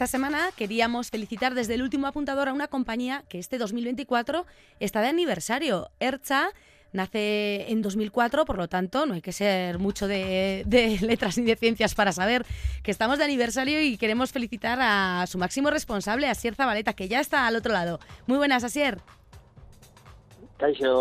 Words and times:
Esta 0.00 0.12
semana 0.12 0.48
queríamos 0.56 1.10
felicitar 1.10 1.52
desde 1.52 1.74
el 1.74 1.82
último 1.82 2.06
apuntador 2.06 2.48
a 2.48 2.54
una 2.54 2.68
compañía 2.68 3.22
que 3.28 3.38
este 3.38 3.58
2024 3.58 4.46
está 4.78 5.02
de 5.02 5.08
aniversario. 5.08 5.90
Ercha 6.00 6.48
nace 6.94 7.70
en 7.70 7.82
2004, 7.82 8.46
por 8.46 8.56
lo 8.56 8.66
tanto 8.66 9.04
no 9.04 9.12
hay 9.12 9.20
que 9.20 9.32
ser 9.32 9.78
mucho 9.78 10.08
de, 10.08 10.64
letras 11.02 11.36
ni 11.36 11.44
de 11.44 11.54
ciencias 11.54 11.94
para 11.94 12.12
saber 12.12 12.46
que 12.82 12.90
estamos 12.90 13.18
de 13.18 13.24
aniversario 13.24 13.82
y 13.82 13.98
queremos 13.98 14.32
felicitar 14.32 14.78
a 14.80 15.26
su 15.26 15.36
máximo 15.36 15.68
responsable, 15.68 16.30
Asier 16.30 16.54
Zabaleta, 16.54 16.94
que 16.94 17.06
ya 17.06 17.20
está 17.20 17.46
al 17.46 17.56
otro 17.56 17.74
lado. 17.74 18.00
Muy 18.26 18.38
buenas, 18.38 18.64
Asier. 18.64 19.02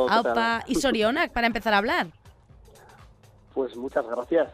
Aupa 0.09 0.65
y 0.67 0.75
Sorionak, 0.75 1.31
para 1.31 1.47
empezar 1.47 1.73
a 1.73 1.77
hablar. 1.77 2.07
Pues 3.53 3.77
muchas 3.77 4.05
gracias. 4.05 4.49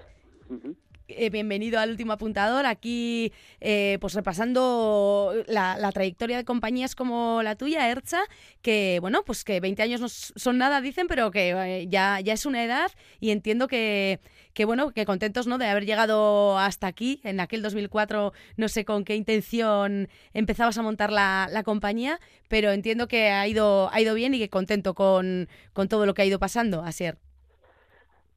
Eh, 1.08 1.30
bienvenido 1.30 1.80
al 1.80 1.92
último 1.92 2.14
apuntador. 2.14 2.66
Aquí, 2.66 3.32
eh, 3.62 4.00
pues 4.02 4.16
repasando 4.16 5.34
la, 5.46 5.92
trayectoria 5.92 6.36
de 6.38 6.46
compañías 6.46 6.96
como 6.96 7.44
la 7.44 7.56
tuya, 7.56 7.88
Ercha, 7.92 8.22
que 8.64 8.98
bueno, 9.02 9.24
pues 9.24 9.44
que 9.44 9.60
20 9.60 9.84
años 9.84 10.02
no 10.02 10.10
son 10.10 10.58
nada, 10.58 10.82
dicen, 10.82 11.08
pero 11.08 11.30
que 11.30 11.52
eh, 11.52 11.88
ya, 11.88 12.20
ya 12.22 12.34
es 12.34 12.48
una 12.48 12.64
edad 12.64 12.92
y 13.20 13.30
entiendo 13.30 13.68
que, 13.68 14.20
que, 14.54 14.66
bueno, 14.66 14.92
que 14.94 15.06
contentos 15.06 15.46
¿no? 15.46 15.60
de 15.60 15.68
haber 15.68 15.86
llegado 15.86 16.58
hasta 16.58 16.88
aquí. 16.88 17.22
En 17.24 17.40
aquel 17.40 17.62
2004 17.62 18.34
no 18.58 18.68
sé 18.68 18.84
con 18.84 19.06
qué 19.06 19.16
intención 19.16 20.10
empezabas 20.34 20.80
a 20.80 20.82
montar 20.82 21.12
la, 21.12 21.48
la 21.52 21.62
compañía, 21.62 22.20
pero 22.48 22.72
entiendo 22.72 23.08
que 23.08 23.30
ha 23.30 23.48
ido, 23.48 23.92
ha 23.94 24.02
ido 24.02 24.16
bien 24.16 24.34
y 24.34 24.40
que 24.40 24.50
contento 24.50 24.96
con, 24.96 25.50
con 25.74 25.88
todo 25.88 26.08
lo 26.08 26.16
que 26.16 26.24
ha 26.24 26.26
ido 26.26 26.40
pasando, 26.40 26.82
Asier. 26.82 27.25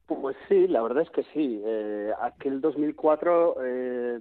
Pues 0.09 0.35
sí, 0.47 0.67
la 0.67 0.81
verdad 0.81 1.03
es 1.03 1.09
que 1.11 1.23
sí. 1.33 1.61
Eh, 1.63 2.11
aquel 2.19 2.61
2004, 2.61 3.55
eh, 3.63 4.19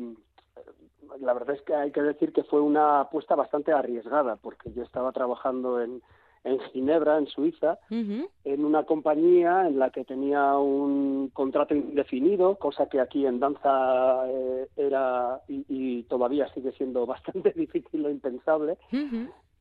la 1.20 1.32
verdad 1.32 1.56
es 1.56 1.62
que 1.62 1.74
hay 1.74 1.90
que 1.90 2.02
decir 2.02 2.32
que 2.32 2.44
fue 2.44 2.60
una 2.60 3.00
apuesta 3.00 3.34
bastante 3.34 3.72
arriesgada, 3.72 4.36
porque 4.36 4.70
yo 4.72 4.82
estaba 4.82 5.12
trabajando 5.12 5.80
en, 5.80 6.02
en 6.44 6.60
Ginebra, 6.72 7.18
en 7.18 7.26
Suiza, 7.26 7.78
en 7.90 8.64
una 8.64 8.84
compañía 8.84 9.66
en 9.66 9.78
la 9.78 9.90
que 9.90 10.04
tenía 10.04 10.56
un 10.58 11.30
contrato 11.32 11.74
indefinido, 11.74 12.56
cosa 12.56 12.86
que 12.88 13.00
aquí 13.00 13.26
en 13.26 13.40
danza 13.40 14.24
eh, 14.28 14.68
era 14.76 15.40
y, 15.48 16.02
todavía 16.04 16.52
sigue 16.54 16.72
siendo 16.72 17.06
bastante 17.06 17.52
difícil 17.52 18.04
o 18.04 18.10
impensable. 18.10 18.76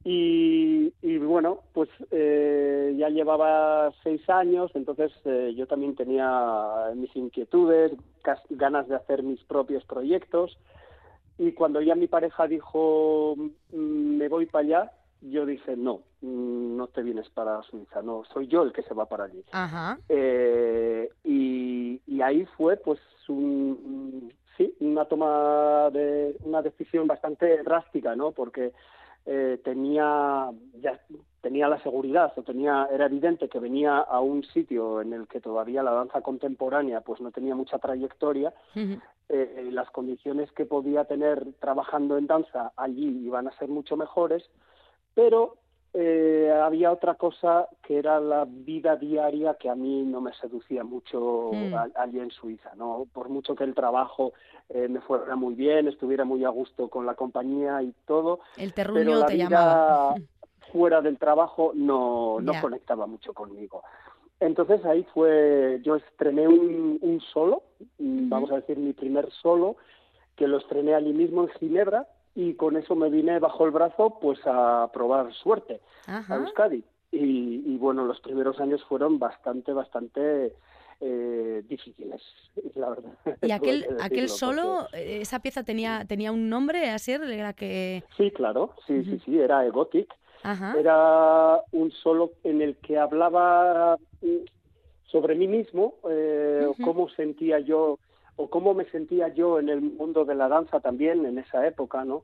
Y, 0.10 1.18
bueno, 1.18 1.64
pues 1.74 1.90
eh, 2.12 2.96
ya 2.98 3.10
llevaba 3.10 3.92
seis 4.04 4.22
años, 4.30 4.72
entonces 4.74 5.12
eh, 5.26 5.54
yo 5.54 5.68
también 5.68 5.98
tenía 5.98 6.92
mis 6.96 7.14
inquietudes, 7.14 7.92
ganas 8.52 8.88
de 8.88 8.96
hacer 8.96 9.22
mis 9.22 9.44
propios 9.44 9.84
proyectos. 9.84 10.58
Y 11.38 11.52
cuando 11.52 11.82
ya 11.82 11.94
mi 11.96 12.08
pareja 12.08 12.48
dijo, 12.48 13.36
mm, 13.38 14.18
me 14.18 14.30
voy 14.30 14.46
para 14.46 14.64
allá, 14.64 14.92
yo 15.20 15.46
dije, 15.46 15.76
no, 15.76 16.04
mm, 16.22 16.78
no 16.78 16.88
te 16.88 17.04
vienes 17.04 17.30
para 17.32 17.62
Suiza, 17.64 18.02
no, 18.02 18.24
soy 18.32 18.48
yo 18.48 18.64
el 18.64 18.72
que 18.72 18.84
se 18.84 18.94
va 18.94 19.08
para 19.10 19.26
allí. 19.26 19.44
Eh, 20.08 21.10
y, 21.26 22.00
y, 22.08 22.22
ahí 22.22 22.46
fue, 22.56 22.78
pues, 22.78 23.02
un, 23.28 24.32
sí, 24.56 24.74
una 24.80 25.04
toma 25.04 25.90
de 25.92 26.38
una 26.46 26.62
decisión 26.62 27.08
bastante 27.08 27.62
drástica, 27.62 28.16
¿no? 28.16 28.32
Porque 28.32 28.72
eh, 29.30 29.60
tenía 29.62 30.50
ya 30.82 31.00
tenía 31.42 31.68
la 31.68 31.84
seguridad 31.84 32.32
o 32.38 32.44
tenía 32.44 32.88
era 32.90 33.08
evidente 33.08 33.50
que 33.50 33.60
venía 33.60 33.98
a 33.98 34.22
un 34.22 34.44
sitio 34.44 35.02
en 35.02 35.12
el 35.12 35.28
que 35.28 35.42
todavía 35.42 35.84
la 35.84 35.92
danza 35.92 36.22
contemporánea 36.22 37.02
pues 37.02 37.20
no 37.20 37.32
tenía 37.32 37.54
mucha 37.54 37.78
trayectoria 37.78 38.54
eh, 39.30 39.70
las 39.72 39.92
condiciones 39.92 40.50
que 40.54 40.66
podía 40.66 41.04
tener 41.04 41.46
trabajando 41.60 42.18
en 42.18 42.28
danza 42.28 42.72
allí 42.78 43.26
iban 43.26 43.50
a 43.50 43.58
ser 43.58 43.68
mucho 43.68 43.98
mejores 43.98 44.50
pero 45.14 45.58
eh, 45.94 46.52
había 46.64 46.92
otra 46.92 47.16
cosa 47.16 47.68
que 47.82 47.98
era 47.98 48.20
la 48.20 48.46
vida 48.46 48.96
diaria 48.96 49.56
que 49.56 49.70
a 49.70 49.76
mí 49.76 50.04
no 50.04 50.22
me 50.22 50.34
seducía 50.34 50.84
mucho 50.84 51.52
mm. 51.54 51.74
allí 51.96 52.20
en 52.20 52.32
Suiza, 52.32 52.76
¿no? 52.76 53.08
Por 53.12 53.30
mucho 53.30 53.56
que 53.56 53.64
el 53.64 53.74
trabajo 53.74 54.34
eh, 54.70 54.88
me 54.88 55.02
fuera 55.02 55.36
muy 55.36 55.56
bien, 55.56 55.88
estuviera 55.88 56.26
muy 56.26 56.44
a 56.44 56.50
gusto 56.50 56.90
con 56.90 57.06
la 57.06 57.16
compañía 57.16 57.82
y 57.82 57.94
todo, 58.06 58.42
el 58.58 58.74
pero 58.74 58.94
la 59.16 59.28
vida 59.28 60.16
fuera 60.72 61.02
del 61.02 61.18
trabajo 61.18 61.72
no, 61.74 62.40
no 62.42 62.54
conectaba 62.62 63.08
mucho 63.08 63.34
conmigo. 63.34 63.84
Entonces 64.40 64.86
ahí 64.86 65.04
fue, 65.14 65.80
yo 65.84 65.96
estrené 65.96 66.48
un, 66.48 67.00
un 67.02 67.22
solo, 67.22 67.64
vamos 67.98 68.52
a 68.52 68.58
decir 68.58 68.78
mi 68.78 68.94
primer 68.94 69.32
solo, 69.32 69.78
que 70.36 70.48
lo 70.48 70.58
estrené 70.58 70.94
allí 70.94 71.12
mismo 71.12 71.44
en 71.44 71.50
Ginebra, 71.50 72.08
y 72.38 72.54
con 72.54 72.78
eso 72.78 72.96
me 72.96 73.10
vine 73.10 73.40
bajo 73.40 73.66
el 73.66 73.72
brazo 73.72 74.20
pues 74.22 74.40
a 74.46 74.92
probar 74.94 75.34
suerte 75.34 75.82
a 76.06 76.36
Euskadi. 76.36 76.84
Y, 77.12 77.76
bueno, 77.78 78.06
los 78.06 78.20
primeros 78.20 78.60
años 78.60 78.84
fueron 78.88 79.18
bastante, 79.18 79.74
bastante 79.74 80.54
eh, 81.02 81.64
difíciles, 81.68 82.22
la 82.76 82.90
verdad. 82.90 83.12
¿Y 83.42 83.50
aquel, 83.50 83.88
aquel 84.00 84.30
solo, 84.30 84.88
eh, 84.94 85.22
esa 85.22 85.40
pieza 85.40 85.64
tenía, 85.64 86.06
tenía 86.08 86.32
un 86.32 86.48
nombre, 86.48 86.92
así 86.92 87.12
era 87.12 87.54
que...? 87.54 88.04
Sí, 88.16 88.30
claro, 88.30 88.76
sí, 88.86 89.04
sí, 89.04 89.20
sí, 89.26 89.40
era 89.40 89.66
Egotic. 89.66 90.14
Era 90.78 91.60
un 91.72 91.92
solo 91.92 92.34
en 92.44 92.62
el 92.62 92.78
que 92.78 93.00
hablaba 93.00 93.98
mm, 94.22 94.46
sobre 95.06 95.34
mí 95.34 95.48
mismo, 95.48 95.96
eh, 96.08 96.68
cómo 96.84 97.10
sentía 97.10 97.60
yo 97.60 97.98
o 98.38 98.50
cómo 98.50 98.74
me 98.74 98.86
sentía 98.86 99.28
yo 99.30 99.60
en 99.60 99.70
el 99.70 99.82
mundo 99.82 100.26
de 100.26 100.36
la 100.36 100.48
danza 100.48 100.80
también 100.80 101.26
en 101.26 101.38
esa 101.38 101.68
época, 101.68 102.06
¿no? 102.06 102.24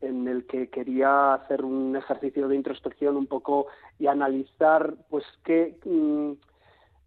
en 0.00 0.28
el 0.28 0.46
que 0.46 0.68
quería 0.68 1.34
hacer 1.34 1.64
un 1.64 1.96
ejercicio 1.96 2.48
de 2.48 2.56
introspección 2.56 3.16
un 3.16 3.26
poco 3.26 3.66
y 3.98 4.06
analizar, 4.06 4.94
pues, 5.10 5.24
qué, 5.44 5.78
mm, 5.84 6.32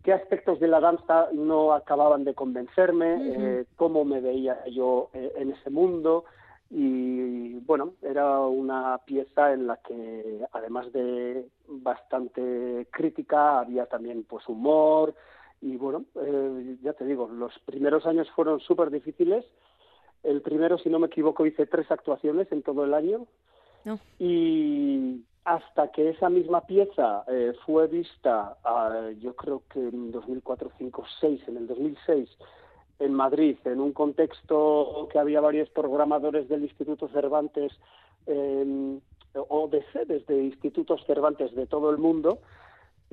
qué 0.04 0.14
aspectos 0.14 0.60
de 0.60 0.68
la 0.68 0.80
danza 0.80 1.30
no 1.34 1.74
acababan 1.74 2.24
de 2.24 2.36
convencerme, 2.36 3.18
eh, 3.20 3.66
cómo 3.76 4.06
me 4.06 4.22
veía 4.22 4.64
yo 4.68 5.10
eh, 5.14 5.32
en 5.38 5.52
ese 5.52 5.70
mundo. 5.70 6.26
Y 6.70 7.54
bueno, 7.62 7.94
era 8.02 8.40
una 8.42 9.00
pieza 9.06 9.54
en 9.54 9.68
la 9.68 9.78
que, 9.78 10.40
además 10.52 10.92
de 10.92 11.46
bastante 11.68 12.88
crítica, 12.92 13.60
había 13.60 13.86
también 13.86 14.24
pues 14.24 14.48
humor, 14.50 15.14
y 15.64 15.78
bueno, 15.78 16.04
eh, 16.16 16.76
ya 16.84 16.94
te 16.94 17.06
digo, 17.06 17.28
los 17.28 17.58
primeros 17.60 18.06
años 18.06 18.30
fueron 18.32 18.60
súper 18.60 18.92
difíciles. 18.92 19.46
El 20.22 20.42
primero, 20.42 20.78
si 20.78 20.90
no 20.90 21.00
me 21.00 21.08
equivoco, 21.08 21.46
hice 21.46 21.66
tres 21.66 21.90
actuaciones 21.90 22.52
en 22.52 22.64
todo 22.64 22.84
el 22.84 22.94
año. 22.94 23.26
Y 24.20 25.24
hasta 25.46 25.92
que 25.92 26.10
esa 26.10 26.30
misma 26.30 26.62
pieza 26.62 27.24
eh, 27.28 27.54
fue 27.66 27.88
vista, 27.88 28.58
yo 29.20 29.36
creo 29.36 29.64
que 29.72 29.80
en 29.80 30.12
2004, 30.12 30.70
2005, 30.70 31.04
6, 31.20 31.48
en 31.48 31.58
el 31.58 31.68
2006, 31.68 32.30
en 33.00 33.14
Madrid, 33.14 33.58
en 33.66 33.82
un 33.82 33.92
contexto 33.92 35.10
que 35.12 35.20
había 35.20 35.42
varios 35.42 35.70
programadores 35.70 36.48
del 36.48 36.64
Instituto 36.64 37.10
Cervantes 37.10 37.74
eh, 38.28 39.00
o 39.34 39.68
de 39.68 39.84
sedes 39.92 40.26
de 40.28 40.44
institutos 40.44 41.04
Cervantes 41.06 41.54
de 41.56 41.66
todo 41.66 41.90
el 41.90 41.98
mundo, 41.98 42.40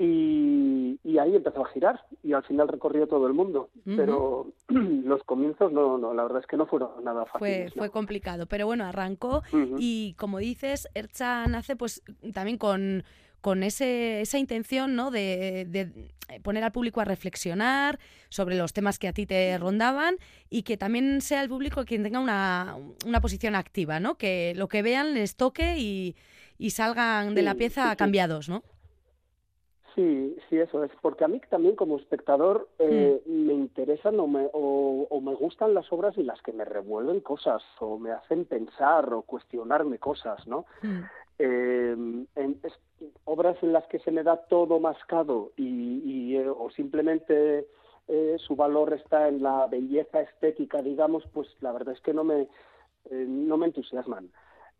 y, 0.02 1.18
ahí 1.18 1.36
empezó 1.36 1.66
a 1.66 1.68
girar 1.68 2.02
y 2.22 2.32
al 2.32 2.42
final 2.44 2.66
recorrió 2.66 3.06
todo 3.06 3.26
el 3.26 3.34
mundo. 3.34 3.68
Pero 3.84 4.46
los 4.68 5.22
comienzos 5.24 5.70
no, 5.70 5.98
no, 5.98 6.14
la 6.14 6.22
verdad 6.22 6.40
es 6.40 6.46
que 6.46 6.56
no 6.56 6.66
fueron 6.66 7.04
nada 7.04 7.26
fáciles. 7.26 7.72
Fue, 7.72 7.78
fue 7.78 7.90
complicado, 7.90 8.46
pero 8.46 8.64
bueno, 8.64 8.84
arrancó 8.86 9.42
y 9.78 10.14
como 10.14 10.38
dices, 10.38 10.88
Ercha 10.94 11.46
nace 11.46 11.76
pues 11.76 12.02
también 12.32 12.56
con, 12.56 13.04
con 13.42 13.62
ese, 13.62 14.22
esa 14.22 14.38
intención 14.38 14.96
¿no? 14.96 15.10
de, 15.10 15.66
de, 15.68 16.40
poner 16.42 16.64
al 16.64 16.72
público 16.72 17.02
a 17.02 17.04
reflexionar 17.04 17.98
sobre 18.30 18.56
los 18.56 18.72
temas 18.72 18.98
que 18.98 19.08
a 19.08 19.12
ti 19.12 19.26
te 19.26 19.58
rondaban 19.58 20.16
y 20.48 20.62
que 20.62 20.78
también 20.78 21.20
sea 21.20 21.42
el 21.42 21.50
público 21.50 21.84
quien 21.84 22.02
tenga 22.02 22.20
una, 22.20 22.76
una 23.04 23.20
posición 23.20 23.54
activa, 23.54 24.00
¿no? 24.00 24.16
que 24.16 24.54
lo 24.56 24.68
que 24.68 24.80
vean 24.80 25.12
les 25.12 25.36
toque 25.36 25.76
y, 25.76 26.16
y 26.56 26.70
salgan 26.70 27.34
de 27.34 27.42
la 27.42 27.54
pieza 27.54 27.94
cambiados, 27.96 28.48
¿no? 28.48 28.62
Sí, 29.94 30.36
sí, 30.48 30.58
eso 30.58 30.84
es, 30.84 30.90
porque 31.00 31.24
a 31.24 31.28
mí 31.28 31.40
también 31.48 31.74
como 31.74 31.96
espectador 31.96 32.68
eh, 32.78 33.20
hmm. 33.26 33.46
me 33.46 33.54
interesan 33.54 34.20
o 34.20 34.26
me, 34.26 34.48
o, 34.52 35.20
me 35.20 35.34
gustan 35.34 35.74
las 35.74 35.92
obras 35.92 36.16
en 36.16 36.26
las 36.26 36.40
que 36.42 36.52
me 36.52 36.64
revuelven 36.64 37.20
cosas 37.20 37.62
o 37.80 37.98
me 37.98 38.12
hacen 38.12 38.44
pensar 38.44 39.12
o 39.12 39.22
cuestionarme 39.22 39.98
cosas, 39.98 40.46
¿no? 40.46 40.64
Em, 41.38 42.26
en, 42.36 42.60
obras 43.24 43.56
en 43.62 43.72
las 43.72 43.86
que 43.86 43.98
se 43.98 44.10
me 44.10 44.22
da 44.22 44.36
todo 44.36 44.78
mascado 44.78 45.52
y, 45.56 46.02
y 46.04 46.36
eh, 46.36 46.48
o 46.48 46.70
simplemente 46.70 47.66
eh, 48.08 48.36
su 48.38 48.54
valor 48.54 48.92
está 48.92 49.28
en 49.28 49.42
la 49.42 49.66
belleza 49.66 50.20
estética, 50.20 50.82
digamos, 50.82 51.24
pues 51.32 51.48
la 51.60 51.72
verdad 51.72 51.94
es 51.94 52.00
que 52.00 52.14
no 52.14 52.24
me, 52.24 52.48
no 53.10 53.56
me 53.56 53.66
entusiasman. 53.66 54.30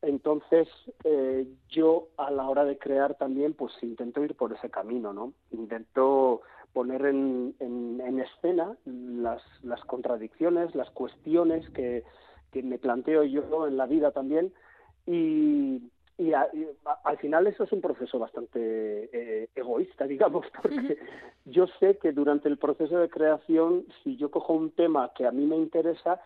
Entonces, 0.03 0.69
eh, 1.05 1.47
yo 1.69 2.09
a 2.17 2.31
la 2.31 2.49
hora 2.49 2.65
de 2.65 2.79
crear 2.79 3.17
también, 3.17 3.53
pues 3.53 3.73
intento 3.83 4.25
ir 4.25 4.35
por 4.35 4.53
ese 4.53 4.71
camino, 4.71 5.13
¿no? 5.13 5.35
Intento 5.51 6.41
poner 6.73 7.05
en, 7.07 7.55
en, 7.59 8.21
escena 8.21 8.77
las, 8.85 9.43
las, 9.63 9.85
contradicciones, 9.85 10.75
las 10.75 10.91
cuestiones 10.91 11.69
que, 11.71 12.05
que 12.53 12.63
me 12.63 12.79
planteo 12.79 13.25
yo 13.25 13.67
en 13.67 13.77
la 13.77 13.87
vida 13.87 14.13
también 14.13 14.53
y, 15.07 15.83
y, 16.19 16.33
al 16.33 17.19
final 17.19 17.47
eso 17.47 17.65
es 17.65 17.73
un 17.73 17.81
proceso 17.81 18.19
bastante 18.19 19.11
eh, 19.13 19.49
egoísta, 19.55 20.07
digamos, 20.07 20.47
porque 20.63 20.99
yo 21.47 21.67
sé 21.79 21.99
que 21.99 22.13
durante 22.13 22.49
el 22.49 22.59
proceso 22.59 22.99
de 22.99 23.09
creación, 23.09 23.85
si 24.03 24.17
yo 24.17 24.31
cojo 24.31 24.53
un 24.53 24.71
tema 24.71 25.13
que 25.17 25.27
a 25.27 25.33
mí 25.33 25.47
me 25.47 25.57
interesa, 25.57 26.21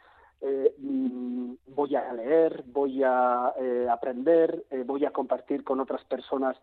eh, 0.46 0.74
mm, 0.78 1.54
voy 1.68 1.96
a 1.96 2.12
leer, 2.12 2.64
voy 2.66 3.02
a 3.02 3.54
eh, 3.58 3.86
aprender, 3.90 4.64
eh, 4.70 4.82
voy 4.84 5.06
a 5.06 5.10
compartir 5.10 5.64
con 5.64 5.80
otras 5.80 6.04
personas 6.04 6.56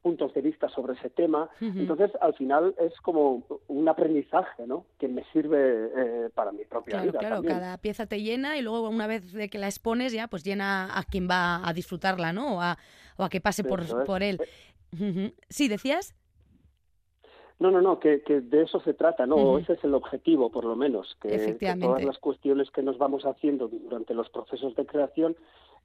puntos 0.00 0.34
de 0.34 0.40
vista 0.40 0.68
sobre 0.70 0.94
ese 0.94 1.08
tema. 1.08 1.48
Entonces, 1.60 2.10
al 2.20 2.34
final 2.34 2.74
es 2.80 2.92
como 3.02 3.44
un 3.68 3.88
aprendizaje, 3.88 4.66
¿no? 4.66 4.86
Que 4.98 5.06
me 5.06 5.22
sirve 5.30 6.30
para 6.34 6.50
mi 6.50 6.64
propia 6.64 7.02
vida. 7.02 7.18
Claro, 7.20 7.42
cada 7.44 7.78
pieza 7.78 8.06
te 8.06 8.20
llena 8.20 8.56
y 8.56 8.62
luego 8.62 8.88
una 8.88 9.06
vez 9.06 9.32
de 9.34 9.48
que 9.48 9.58
la 9.58 9.68
expones 9.68 10.12
ya, 10.12 10.26
pues 10.26 10.42
llena 10.42 10.98
a 10.98 11.04
quien 11.04 11.28
va 11.30 11.68
a 11.68 11.72
disfrutarla, 11.72 12.32
¿no? 12.32 12.56
O 12.56 12.60
a, 12.60 12.76
o 13.18 13.22
a 13.22 13.28
que 13.28 13.40
pase 13.40 13.62
por, 13.62 14.04
por 14.04 14.24
él. 14.24 14.40
Sí, 15.48 15.68
decías. 15.68 16.16
No, 17.62 17.70
no, 17.70 17.80
no, 17.80 18.00
que, 18.00 18.22
que 18.22 18.40
de 18.40 18.62
eso 18.62 18.80
se 18.80 18.92
trata, 18.92 19.24
¿no? 19.24 19.56
Ese 19.56 19.74
es 19.74 19.84
el 19.84 19.94
objetivo, 19.94 20.50
por 20.50 20.64
lo 20.64 20.74
menos, 20.74 21.16
que, 21.22 21.56
todas 21.80 22.02
las 22.02 22.18
cuestiones 22.18 22.72
que 22.72 22.82
nos 22.82 22.98
vamos 22.98 23.24
haciendo 23.24 23.68
durante 23.68 24.14
los 24.14 24.28
procesos 24.30 24.74
de 24.74 24.84
creación 24.84 25.36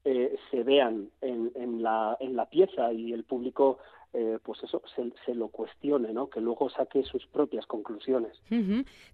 eh, 0.10 0.38
se 0.50 0.64
vean 0.64 1.10
en, 1.20 1.52
en, 1.56 1.84
la, 1.84 2.16
en 2.22 2.38
la 2.38 2.46
pieza 2.46 2.94
y 2.94 3.12
el 3.12 3.26
público 3.26 3.80
eh, 4.14 4.40
pues 4.42 4.64
eso, 4.64 4.82
se, 4.96 5.36
lo 5.36 5.50
cuestione, 5.50 6.14
¿no? 6.14 6.30
Que 6.30 6.40
luego 6.40 6.70
saque 6.70 7.04
sus 7.04 7.28
propias 7.28 7.66
conclusiones. 7.66 8.32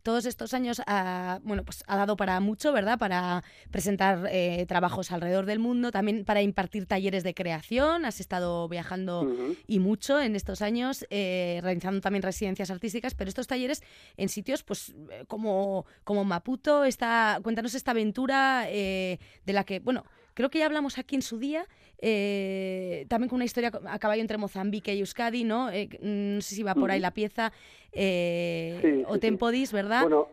Todos 0.04 0.26
estos 0.26 0.54
años 0.54 0.82
ha, 0.86 1.40
bueno, 1.44 1.64
pues 1.66 1.84
ha 1.88 1.98
dado 1.98 2.16
para 2.16 2.40
mucho, 2.40 2.72
¿verdad? 2.72 3.00
Para 3.00 3.44
presentar 3.72 4.28
eh, 4.30 4.66
trabajos 4.68 5.12
alrededor 5.12 5.48
del 5.48 5.58
mundo, 5.58 5.92
también 5.92 6.24
para 6.26 6.44
impartir 6.44 6.86
talleres 6.86 7.24
de 7.24 7.34
creación. 7.34 8.06
Has 8.06 8.20
estado 8.20 8.70
viajando 8.70 9.28
y 9.68 9.80
mucho 9.80 10.22
en 10.22 10.36
estos 10.36 10.62
años, 10.62 11.06
eh, 11.10 11.60
realizando 11.64 12.00
también 12.00 12.22
residencias 12.22 12.70
artísticas, 12.70 13.16
pero 13.16 13.30
estos 13.30 13.48
talleres 13.48 13.82
en 14.16 14.30
sitios, 14.30 14.64
pues, 14.64 14.96
como, 15.28 15.86
como 16.04 16.24
Maputo, 16.24 16.86
esta, 16.86 17.40
cuéntanos 17.42 17.74
esta 17.74 17.92
aventura 17.92 18.68
de 18.68 19.18
la 19.48 19.64
que, 19.64 19.80
bueno, 19.80 20.04
Creo 20.34 20.50
que 20.50 20.60
ya 20.60 20.66
hablamos 20.66 20.98
aquí 20.98 21.16
en 21.16 21.22
su 21.22 21.38
día, 21.38 21.66
eh, 22.00 23.06
también 23.08 23.30
con 23.30 23.38
una 23.38 23.46
historia 23.46 23.72
a 23.88 24.00
caballo 24.00 24.22
entre 24.22 24.38
Mozambique 24.38 24.94
y 24.94 25.00
Euskadi, 25.00 25.44
¿no? 25.44 25.72
Eh, 25.72 25.90
no 26.02 26.42
sé 26.42 26.56
si 26.56 26.64
va 26.64 26.76
por 26.76 26.92
ahí 26.92 27.00
la 27.00 27.12
pieza. 27.12 27.52
Eh, 27.92 29.04
o 29.08 29.20
Tempodis, 29.20 29.72
¿verdad? 29.72 30.02
Bueno, 30.02 30.28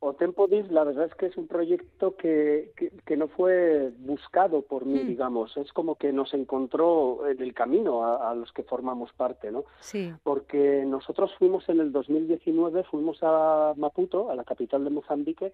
O 0.00 0.14
Tempodis, 0.14 0.70
la 0.70 0.84
verdad 0.84 1.04
es 1.04 1.14
que 1.14 1.26
es 1.26 1.36
un 1.36 1.46
proyecto 1.46 2.16
que, 2.16 2.72
que, 3.04 3.16
no 3.16 3.28
fue 3.28 3.92
buscado 3.98 4.62
por 4.62 4.86
mí, 4.86 5.04
mm. 5.04 5.06
digamos. 5.06 5.56
Es 5.56 5.72
como 5.72 5.96
que 5.96 6.12
nos 6.12 6.32
encontró 6.34 7.28
en 7.28 7.40
el 7.40 7.52
camino 7.54 8.04
a, 8.04 8.30
a, 8.30 8.34
los 8.34 8.52
que 8.52 8.62
formamos 8.62 9.12
parte, 9.12 9.52
¿no? 9.52 9.64
Sí. 9.80 10.12
Porque 10.22 10.84
nosotros 10.86 11.32
fuimos 11.38 11.68
en 11.68 11.80
el 11.80 11.92
2019, 11.92 12.84
fuimos 12.84 13.18
a 13.22 13.74
Maputo, 13.76 14.30
a 14.30 14.34
la 14.34 14.44
capital 14.44 14.84
de 14.84 14.90
Mozambique, 14.90 15.52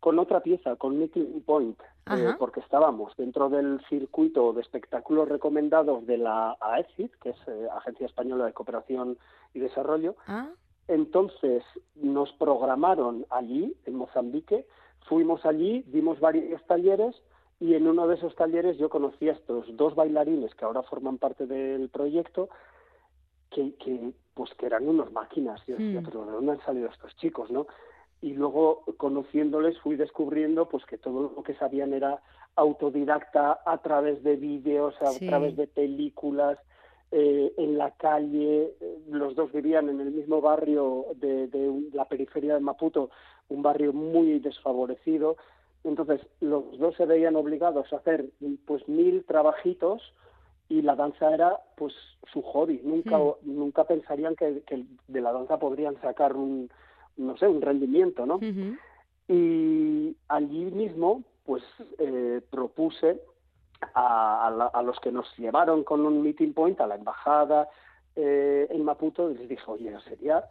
con 0.00 0.18
otra 0.18 0.40
pieza, 0.40 0.76
con 0.76 0.98
Meeting 0.98 1.42
Point, 1.42 1.78
eh, 2.10 2.34
porque 2.38 2.60
estábamos 2.60 3.14
dentro 3.16 3.50
del 3.50 3.80
circuito 3.88 4.52
de 4.54 4.62
espectáculos 4.62 5.28
recomendados 5.28 6.06
de 6.06 6.16
la 6.16 6.56
AECID, 6.58 7.10
que 7.22 7.30
es 7.30 7.36
eh, 7.46 7.68
Agencia 7.76 8.06
Española 8.06 8.46
de 8.46 8.54
Cooperación 8.54 9.18
y 9.52 9.60
Desarrollo. 9.60 10.16
Ah. 10.26 10.48
Entonces 10.90 11.62
nos 11.94 12.32
programaron 12.32 13.24
allí, 13.30 13.76
en 13.86 13.94
Mozambique, 13.94 14.66
fuimos 15.08 15.46
allí, 15.46 15.84
dimos 15.86 16.18
varios 16.18 16.64
talleres 16.66 17.14
y 17.60 17.74
en 17.74 17.86
uno 17.86 18.08
de 18.08 18.16
esos 18.16 18.34
talleres 18.34 18.76
yo 18.76 18.90
conocí 18.90 19.28
a 19.28 19.32
estos 19.32 19.64
dos 19.76 19.94
bailarines 19.94 20.54
que 20.54 20.64
ahora 20.64 20.82
forman 20.82 21.18
parte 21.18 21.46
del 21.46 21.90
proyecto, 21.90 22.48
que, 23.50 23.74
que 23.76 24.12
pues 24.34 24.52
que 24.54 24.66
eran 24.66 24.88
unas 24.88 25.12
máquinas. 25.12 25.64
Yo 25.66 25.76
decía, 25.76 26.00
hmm. 26.00 26.04
pero 26.04 26.24
¿de 26.24 26.32
dónde 26.32 26.52
han 26.52 26.64
salido 26.64 26.88
estos 26.88 27.14
chicos, 27.16 27.50
no? 27.50 27.66
y 28.22 28.34
luego 28.34 28.84
conociéndoles 28.96 29.78
fui 29.80 29.96
descubriendo 29.96 30.68
pues 30.68 30.84
que 30.84 30.98
todo 30.98 31.32
lo 31.34 31.42
que 31.42 31.54
sabían 31.54 31.94
era 31.94 32.20
autodidacta 32.56 33.60
a 33.64 33.78
través 33.78 34.22
de 34.22 34.36
vídeos, 34.36 34.94
a 35.00 35.18
través 35.18 35.56
de 35.56 35.66
películas, 35.66 36.58
eh, 37.12 37.52
en 37.56 37.76
la 37.76 37.90
calle, 37.92 38.74
eh, 38.80 38.98
los 39.10 39.34
dos 39.34 39.52
vivían 39.52 39.88
en 39.88 40.00
el 40.00 40.10
mismo 40.10 40.40
barrio 40.40 41.06
de, 41.16 41.48
de, 41.48 41.90
la 41.92 42.06
periferia 42.06 42.54
de 42.54 42.60
Maputo, 42.60 43.10
un 43.48 43.62
barrio 43.62 43.92
muy 43.92 44.38
desfavorecido, 44.38 45.36
entonces 45.82 46.20
los 46.40 46.78
dos 46.78 46.94
se 46.96 47.06
veían 47.06 47.36
obligados 47.36 47.92
a 47.92 47.96
hacer 47.96 48.26
pues 48.66 48.86
mil 48.88 49.24
trabajitos 49.24 50.02
y 50.68 50.82
la 50.82 50.94
danza 50.94 51.34
era 51.34 51.58
pues 51.76 51.94
su 52.32 52.42
hobby, 52.42 52.80
nunca, 52.84 53.18
hmm. 53.18 53.34
nunca 53.42 53.84
pensarían 53.84 54.36
que, 54.36 54.62
que 54.66 54.84
de 55.08 55.20
la 55.20 55.32
danza 55.32 55.58
podrían 55.58 56.00
sacar 56.00 56.36
un, 56.36 56.70
no 57.16 57.36
sé, 57.36 57.48
un 57.48 57.60
rendimiento, 57.60 58.24
¿no? 58.26 58.40
Y 59.28 60.16
allí 60.28 60.64
mismo, 60.72 61.22
pues 61.44 61.62
eh, 61.98 62.40
propuse 62.50 63.20
a, 63.94 64.70
a, 64.72 64.82
los 64.82 64.98
que 65.00 65.12
nos 65.12 65.26
llevaron 65.38 65.84
con 65.84 66.04
un 66.04 66.22
meeting 66.22 66.52
point 66.52 66.80
a 66.80 66.86
la 66.86 66.96
embajada 66.96 67.68
eh, 68.16 68.66
en 68.70 68.84
Maputo, 68.84 69.28
les 69.28 69.48
dije, 69.48 69.62
oye, 69.66 69.94
sería 70.08 70.44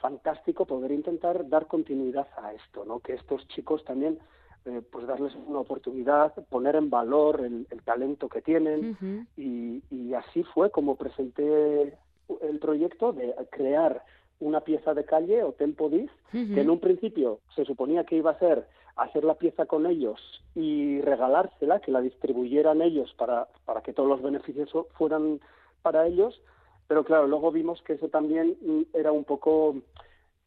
fantástico 0.00 0.66
poder 0.66 0.90
intentar 0.90 1.48
dar 1.48 1.66
continuidad 1.66 2.26
a 2.36 2.52
esto, 2.52 2.84
¿no? 2.84 2.98
Que 3.00 3.14
estos 3.14 3.46
chicos 3.48 3.84
también, 3.84 4.18
eh, 4.64 4.82
pues 4.90 5.06
darles 5.06 5.34
una 5.46 5.60
oportunidad, 5.60 6.34
poner 6.48 6.74
en 6.76 6.90
valor 6.90 7.40
el, 7.40 7.66
talento 7.84 8.28
que 8.28 8.42
tienen 8.42 9.26
y, 9.36 9.82
y 9.90 10.14
así 10.14 10.42
fue 10.42 10.70
como 10.70 10.96
presenté 10.96 11.96
el 12.40 12.58
proyecto 12.58 13.12
de 13.12 13.34
crear 13.50 14.02
una 14.42 14.60
pieza 14.60 14.92
de 14.94 15.04
calle 15.04 15.42
o 15.42 15.52
tempo 15.52 15.88
dis, 15.88 16.10
que 16.30 16.60
en 16.60 16.70
un 16.70 16.80
principio 16.80 17.38
se 17.54 17.64
suponía 17.64 18.04
que 18.04 18.16
iba 18.16 18.32
a 18.32 18.38
ser 18.38 18.66
hacer 18.96 19.24
la 19.24 19.34
pieza 19.34 19.66
con 19.66 19.86
ellos 19.86 20.20
y 20.54 21.00
regalársela, 21.00 21.80
que 21.80 21.90
la 21.90 22.00
distribuyeran 22.00 22.82
ellos 22.82 23.12
para, 23.16 23.48
para 23.64 23.80
que 23.82 23.92
todos 23.92 24.08
los 24.08 24.22
beneficios 24.22 24.70
fueran 24.94 25.40
para 25.82 26.06
ellos, 26.06 26.40
pero 26.86 27.04
claro, 27.04 27.26
luego 27.26 27.50
vimos 27.50 27.82
que 27.82 27.94
eso 27.94 28.08
también 28.08 28.56
era 28.92 29.12
un 29.12 29.24
poco 29.24 29.76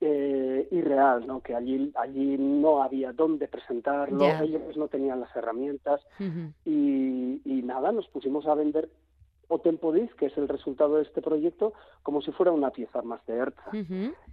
eh, 0.01 0.67
irreal, 0.71 1.25
¿no? 1.25 1.41
que 1.41 1.55
allí, 1.55 1.91
allí 1.95 2.37
no 2.37 2.83
había 2.83 3.13
dónde 3.13 3.47
presentarlo, 3.47 4.25
ellos 4.25 4.77
no 4.77 4.87
tenían 4.87 5.19
las 5.21 5.35
herramientas 5.35 6.01
y, 6.65 7.41
y 7.43 7.61
nada, 7.63 7.91
nos 7.91 8.07
pusimos 8.09 8.45
a 8.47 8.53
vender 8.53 8.89
o 9.47 9.59
Tempodis, 9.59 10.13
que 10.15 10.27
es 10.27 10.37
el 10.37 10.47
resultado 10.47 10.95
de 10.95 11.03
este 11.03 11.21
proyecto, 11.21 11.73
como 12.03 12.21
si 12.21 12.31
fuera 12.31 12.51
una 12.51 12.71
pieza 12.71 13.01
más 13.01 13.25
de 13.25 13.37
ERTA, 13.37 13.63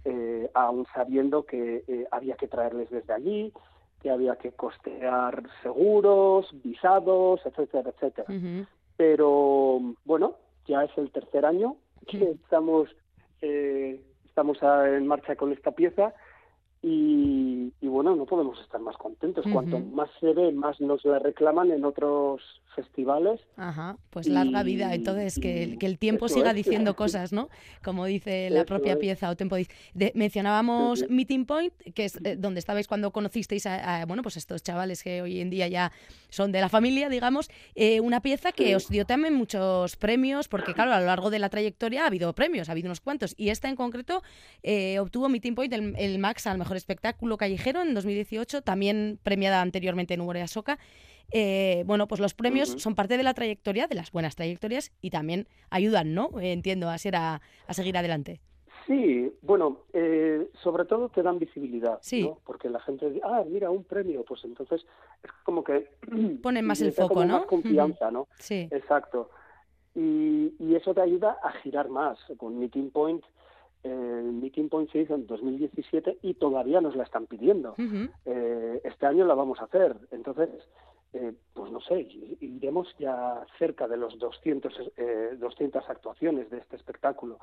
eh, 0.05 0.49
aún 0.53 0.85
sabiendo 0.93 1.43
que 1.43 1.83
eh, 1.87 2.07
había 2.11 2.35
que 2.35 2.47
traerles 2.47 2.89
desde 2.89 3.13
allí, 3.13 3.53
que 4.03 4.11
había 4.11 4.35
que 4.35 4.51
costear 4.51 5.43
seguros, 5.63 6.49
visados, 6.61 7.39
etcétera, 7.45 7.89
etcétera. 7.89 8.27
Pero 8.97 9.79
bueno, 10.03 10.35
ya 10.67 10.83
es 10.83 10.91
el 10.97 11.09
tercer 11.09 11.45
año 11.45 11.77
que 12.05 12.31
estamos, 12.31 12.89
eh, 13.41 14.01
estamos 14.25 14.57
en 14.61 15.07
marcha 15.07 15.37
con 15.37 15.53
esta 15.53 15.71
pieza 15.71 16.13
y, 16.85 17.71
bueno, 17.81 18.13
no 18.13 18.25
podemos 18.25 18.59
estar 18.59 18.81
más 18.81 18.97
contentos. 18.97 19.45
Cuanto 19.53 19.79
más 19.79 20.09
se 20.19 20.33
ve, 20.33 20.51
más 20.51 20.81
nos 20.81 21.05
la 21.05 21.17
reclaman 21.17 21.71
en 21.71 21.85
otros 21.85 22.41
festivales. 22.75 23.39
Ajá, 23.55 23.95
pues 24.09 24.27
larga 24.27 24.63
vida. 24.63 24.93
Entonces, 24.93 25.39
que, 25.39 25.77
que 25.79 25.85
el 25.85 25.97
tiempo 25.97 26.27
siga 26.27 26.53
diciendo 26.53 26.95
cosas, 26.97 27.31
¿no? 27.31 27.47
Como 27.85 28.05
dice 28.05 28.49
la 28.49 28.65
propia 28.65 28.99
pieza 28.99 29.29
o 29.29 29.37
Tempo. 29.37 29.55
De, 29.93 30.11
mencionábamos 30.13 31.05
Meeting 31.09 31.45
Point, 31.45 31.73
que 31.95 32.03
es 32.05 32.19
eh, 32.25 32.35
donde 32.35 32.59
estabais 32.59 32.87
cuando 32.87 33.11
conocisteis 33.11 33.65
a, 33.65 34.05
bueno, 34.05 34.21
pues 34.21 34.35
estos 34.35 34.61
chavales 34.61 35.03
que 35.03 35.21
hoy 35.21 35.39
en 35.39 35.49
día 35.49 35.69
ya 35.69 35.93
son 36.27 36.51
de 36.51 36.59
la 36.59 36.67
familia, 36.67 37.07
digamos. 37.07 37.49
Eh, 37.75 38.01
una 38.01 38.19
pieza 38.19 38.51
que 38.51 38.75
os 38.75 38.89
dio 38.89 39.05
también 39.05 39.35
muchos 39.35 39.95
premios, 39.95 40.49
porque 40.49 40.73
claro, 40.73 40.91
a 40.91 40.99
lo 40.99 41.05
largo 41.05 41.29
de 41.29 41.39
la 41.39 41.47
trayectoria 41.47 42.03
ha 42.03 42.07
habido 42.07 42.33
premios, 42.33 42.67
ha 42.67 42.73
habido 42.73 42.87
unos 42.87 42.99
cuantos. 42.99 43.35
Y 43.37 43.49
esta 43.49 43.69
en 43.69 43.77
concreto 43.77 44.21
eh, 44.63 44.99
obtuvo 44.99 45.29
Meeting 45.29 45.55
Point 45.55 45.71
el, 45.71 45.95
el 45.97 46.19
Max 46.19 46.45
al 46.47 46.57
mejor 46.57 46.72
espectáculo 46.77 47.37
callejero 47.37 47.81
en 47.81 47.93
2018, 47.93 48.61
también 48.61 49.19
premiada 49.23 49.61
anteriormente 49.61 50.13
en 50.13 50.21
Umorea 50.21 50.47
Soca. 50.47 50.79
Eh, 51.31 51.83
bueno, 51.85 52.07
pues 52.07 52.21
los 52.21 52.33
premios 52.33 52.69
son 52.69 52.95
parte 52.95 53.17
de 53.17 53.23
la 53.23 53.33
trayectoria, 53.33 53.87
de 53.87 53.95
las 53.95 54.11
buenas 54.11 54.35
trayectorias, 54.35 54.91
y 55.01 55.09
también 55.09 55.47
ayudan, 55.69 56.13
¿no? 56.13 56.29
entiendo, 56.39 56.89
a, 56.89 56.97
ser 56.97 57.15
a, 57.15 57.41
seguir 57.69 57.97
adelante. 57.97 58.39
Sí, 58.85 59.31
bueno, 59.41 59.79
eh, 59.93 60.49
sobre 60.61 60.85
todo 60.85 61.07
te 61.07 61.23
dan 61.23 61.39
visibilidad, 61.39 61.99
sí. 62.01 62.23
¿no? 62.23 62.39
Porque 62.45 62.69
la 62.69 62.81
gente 62.81 63.09
dice, 63.09 63.21
ah, 63.23 63.43
mira, 63.47 63.69
un 63.69 63.85
premio, 63.85 64.23
pues 64.25 64.43
entonces 64.43 64.85
es 65.23 65.31
como 65.43 65.63
que... 65.63 65.87
Ponen 66.43 66.65
más 66.65 66.81
el 66.81 66.91
foco, 66.91 67.23
¿no? 67.23 67.39
Más 67.39 67.45
confianza, 67.45 68.11
¿no? 68.11 68.27
Sí. 68.39 68.67
Exacto. 68.71 69.29
Y, 69.95 70.53
y, 70.59 70.75
eso 70.75 70.93
te 70.93 71.01
ayuda 71.01 71.37
a 71.43 71.51
girar 71.61 71.87
más. 71.87 72.17
Con 72.37 72.59
Meeting 72.59 72.89
Point, 72.89 73.23
el 73.83 74.31
Meeting 74.31 74.69
Point 74.69 74.89
se 74.91 74.99
hizo 74.99 75.15
en 75.15 75.27
2017 75.27 76.19
y 76.21 76.35
todavía 76.35 76.79
nos 76.81 76.95
la 76.95 77.03
están 77.03 77.27
pidiendo. 77.27 77.75
Eh, 78.25 78.81
este 78.83 79.05
año 79.05 79.25
la 79.25 79.35
vamos 79.35 79.59
a 79.59 79.65
hacer. 79.65 79.95
Entonces, 80.11 80.49
eh, 81.11 81.33
pues 81.53 81.71
no 81.71 81.81
sé, 81.81 82.07
iremos 82.39 82.87
ya 82.97 83.45
cerca 83.59 83.87
de 83.87 83.97
los 83.97 84.17
200, 84.17 84.91
eh, 84.95 85.35
200 85.37 85.89
actuaciones 85.89 86.49
de 86.49 86.59
este 86.59 86.77
espectáculo. 86.77 87.39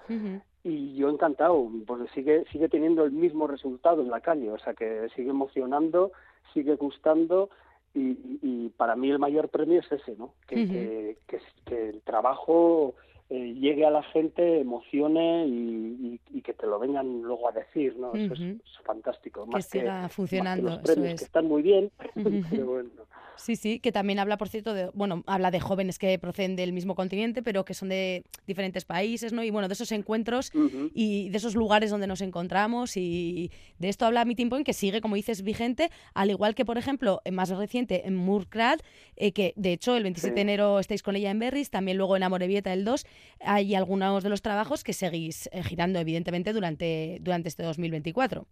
Y 0.64 0.94
yo 0.94 1.10
encantado, 1.10 1.70
porque 1.86 2.08
sigue, 2.14 2.44
sigue 2.50 2.68
teniendo 2.68 3.04
el 3.04 3.12
mismo 3.12 3.46
resultado 3.46 4.00
en 4.00 4.10
la 4.10 4.20
calle, 4.20 4.50
o 4.50 4.58
sea 4.58 4.72
que 4.74 5.08
sigue 5.14 5.30
emocionando, 5.30 6.12
sigue 6.54 6.76
gustando. 6.76 7.50
Y, 7.92 8.68
para 8.76 8.94
mí 8.96 9.10
el 9.10 9.18
mayor 9.18 9.48
premio 9.48 9.80
es 9.80 9.92
ese, 9.92 10.14
¿no? 10.16 10.32
que, 10.46 11.16
que 11.66 11.88
el 11.90 12.00
trabajo 12.02 12.94
eh, 13.30 13.54
llegue 13.54 13.86
a 13.86 13.90
la 13.90 14.02
gente, 14.02 14.60
emocione 14.60 15.46
y, 15.46 16.18
que 16.42 16.52
te 16.52 16.66
lo 16.66 16.80
vengan 16.80 17.22
luego 17.22 17.48
a 17.48 17.52
decir, 17.52 17.96
¿no? 17.96 18.12
Eso 18.12 18.34
es, 18.34 18.56
fantástico. 18.82 19.48
que 19.48 19.62
siga 19.62 20.08
funcionando, 20.08 20.80
que 20.82 21.10
están 21.12 21.46
muy 21.46 21.62
bien, 21.62 21.92
Sí, 23.36 23.56
sí, 23.56 23.80
que 23.80 23.90
también 23.90 24.18
habla, 24.18 24.36
por 24.36 24.50
cierto, 24.50 24.74
de, 24.74 24.90
bueno, 24.92 25.24
habla 25.26 25.50
de 25.50 25.60
jóvenes 25.60 25.98
que 25.98 26.18
proceden 26.18 26.56
del 26.56 26.74
mismo 26.74 26.94
continente, 26.94 27.42
pero 27.42 27.64
que 27.64 27.72
son 27.72 27.88
de 27.88 28.22
diferentes 28.46 28.84
países, 28.84 29.32
¿no? 29.32 29.42
Y 29.42 29.50
bueno, 29.50 29.66
de 29.66 29.72
esos 29.74 29.92
encuentros 29.92 30.52
y 30.94 31.30
de 31.30 31.36
esos 31.38 31.54
lugares 31.54 31.90
donde 31.90 32.06
nos 32.06 32.20
encontramos 32.20 32.98
y 32.98 33.50
de 33.78 33.88
esto 33.88 34.04
habla 34.04 34.26
Meeting 34.26 34.50
Point, 34.50 34.66
que 34.66 34.74
sigue, 34.74 35.00
como 35.00 35.16
dices, 35.16 35.42
vigente, 35.42 35.90
al 36.12 36.30
igual 36.30 36.54
que, 36.54 36.66
por 36.66 36.76
ejemplo, 36.76 37.22
más 37.32 37.48
reciente 37.48 38.06
en 38.06 38.14
Murkrad, 38.14 38.78
eh, 39.16 39.32
que 39.32 39.54
de 39.56 39.72
hecho 39.72 39.96
el 39.96 40.02
27 40.02 40.34
de 40.34 40.40
enero 40.42 40.78
estáis 40.78 41.02
con 41.02 41.16
ella 41.16 41.30
en 41.30 41.38
Berris, 41.38 41.70
también 41.70 41.96
luego 41.96 42.16
en 42.16 42.24
Amorebieta 42.24 42.74
el 42.74 42.84
2, 42.84 43.06
hay 43.40 43.74
algunos 43.74 44.22
de 44.22 44.28
los 44.28 44.42
trabajos 44.42 44.84
que 44.84 44.92
seguís 44.92 45.48
eh, 45.52 45.62
girando, 45.62 45.98
evidentemente, 45.98 46.52
durante, 46.52 47.18
durante 47.22 47.48
este 47.48 47.62
2024. 47.62 48.46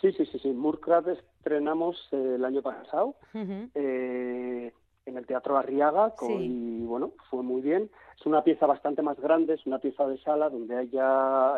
Sí, 0.00 0.12
sí, 0.12 0.26
sí, 0.26 0.38
sí. 0.38 0.48
Murkrad 0.52 1.08
estrenamos 1.08 1.96
eh, 2.12 2.34
el 2.36 2.44
año 2.44 2.62
pasado 2.62 3.16
eh, 3.34 4.72
en 5.06 5.16
el 5.16 5.26
Teatro 5.26 5.56
Arriaga 5.56 6.14
y 6.28 6.84
bueno, 6.84 7.12
fue 7.30 7.42
muy 7.42 7.62
bien. 7.62 7.90
Es 8.18 8.26
una 8.26 8.44
pieza 8.44 8.66
bastante 8.66 9.02
más 9.02 9.18
grande, 9.18 9.54
es 9.54 9.66
una 9.66 9.78
pieza 9.78 10.06
de 10.06 10.18
sala 10.18 10.50
donde 10.50 10.76
hay 10.76 10.88
ya 10.90 11.54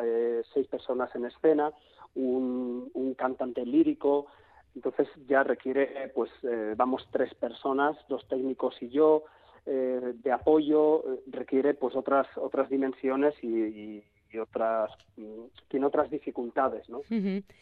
seis 0.54 0.66
personas 0.68 1.14
en 1.14 1.26
escena, 1.26 1.72
un, 2.14 2.90
un 2.94 3.14
cantante 3.14 3.64
lírico, 3.64 4.26
entonces 4.74 5.08
ya 5.26 5.42
requiere, 5.42 6.12
pues 6.14 6.30
vamos 6.76 7.08
tres 7.10 7.34
personas, 7.34 7.96
dos 8.08 8.26
técnicos 8.28 8.80
y 8.82 8.90
yo, 8.90 9.24
eh, 9.66 10.14
de 10.14 10.32
apoyo 10.32 11.04
eh, 11.04 11.20
requiere 11.26 11.74
pues 11.74 11.94
otras 11.94 12.26
otras 12.38 12.70
dimensiones 12.70 13.34
y, 13.44 14.02
otras 14.38 14.90
mm, 15.16 15.44
tiene 15.68 15.86
otras 15.86 16.10
dificultades 16.10 16.88
no 16.88 17.00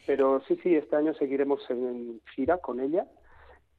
pero 0.07 0.41
sí 0.47 0.59
sí 0.63 0.75
este 0.75 0.97
año 0.97 1.15
seguiremos 1.15 1.61
en 1.71 2.21
gira 2.35 2.59
con 2.59 2.81
ella 2.81 3.07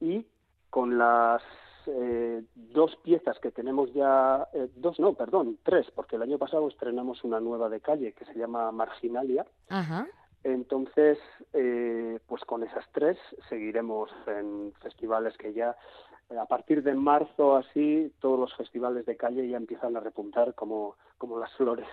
y 0.00 0.26
con 0.70 0.98
las 0.98 1.42
eh, 1.86 2.42
dos 2.54 2.96
piezas 3.02 3.38
que 3.40 3.50
tenemos 3.50 3.92
ya 3.94 4.48
dos 4.76 4.98
no 5.00 5.14
perdón 5.14 5.58
tres 5.62 5.90
porque 5.94 6.16
el 6.16 6.22
año 6.22 6.38
pasado 6.38 6.68
estrenamos 6.68 7.24
una 7.24 7.40
nueva 7.40 7.68
de 7.68 7.80
calle 7.80 8.12
que 8.12 8.24
se 8.26 8.34
llama 8.34 8.70
Marginalia. 8.70 9.46
Entonces 10.42 11.18
pues 11.52 12.44
con 12.44 12.62
esas 12.62 12.84
tres 12.92 13.18
seguiremos 13.48 14.10
en 14.26 14.72
festivales 14.80 15.36
que 15.36 15.52
ya 15.52 15.76
a 16.38 16.46
partir 16.46 16.82
de 16.82 16.94
marzo 16.94 17.56
así 17.56 18.12
todos 18.20 18.38
los 18.38 18.54
festivales 18.54 19.04
de 19.06 19.16
calle 19.16 19.48
ya 19.48 19.56
empiezan 19.56 19.96
a 19.96 20.00
repuntar 20.00 20.54
como, 20.54 20.96
como 21.20 21.38
las 21.38 21.52
flores. 21.52 21.86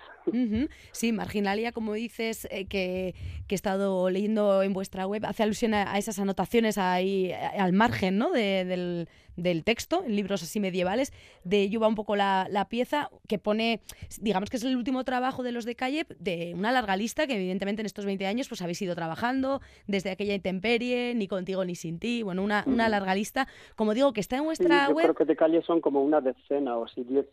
Sí, 0.92 1.12
Marginalia, 1.12 1.74
como 1.74 1.94
dices, 1.94 2.48
eh, 2.50 2.66
que, 2.66 3.14
que, 3.48 3.56
he 3.56 3.60
estado 3.60 4.10
leyendo 4.10 4.64
en 4.64 4.74
vuestra 4.74 5.06
web, 5.06 5.26
hace 5.26 5.44
alusión 5.44 5.74
a, 5.74 5.98
esas 5.98 6.18
anotaciones 6.18 6.78
ahí 6.78 7.32
al 7.34 7.74
margen 7.74 8.18
¿no? 8.18 8.32
del, 8.32 9.08
del 9.38 9.64
texto, 9.64 10.04
en 10.04 10.16
libros 10.16 10.44
así 10.44 10.60
medievales. 10.60 11.14
De 11.44 11.62
ello 11.62 11.80
va 11.80 11.88
un 11.88 11.96
poco 11.96 12.16
la, 12.16 12.48
la, 12.50 12.68
pieza 12.68 13.10
que 13.28 13.38
pone, 13.38 13.82
digamos 14.20 14.50
que 14.50 14.58
es 14.58 14.64
el 14.64 14.76
último 14.76 15.04
trabajo 15.04 15.44
de 15.44 15.52
los 15.52 15.66
de 15.66 15.76
calle, 15.76 16.06
de 16.20 16.54
una 16.56 16.72
larga 16.72 16.98
lista 16.98 17.28
que 17.28 17.36
evidentemente 17.36 17.82
en 17.82 17.86
estos 17.86 18.06
20 18.06 18.26
años 18.26 18.50
pues 18.50 18.62
habéis 18.62 18.82
ido 18.82 18.96
trabajando 18.96 19.62
desde 19.88 20.12
aquella 20.12 20.34
intemperie, 20.34 21.14
ni 21.16 21.28
contigo 21.28 21.64
ni 21.64 21.76
sin 21.76 22.00
ti, 22.00 22.24
bueno, 22.24 22.44
una, 22.44 22.64
una 22.66 22.90
larga 22.90 23.14
lista, 23.16 23.48
como 23.76 23.94
digo, 23.94 24.12
que 24.12 24.22
está 24.22 24.38
en 24.38 24.44
vuestra 24.44 24.88
yo 24.88 24.96
web. 24.96 25.04
creo 25.04 25.16
que 25.16 25.26
de 25.26 25.36
calle 25.36 25.62
son 25.62 25.80
como 25.80 26.04
una 26.04 26.20
decena 26.20 26.78
o 26.78 26.86
así, 26.86 27.04
10 27.04 27.26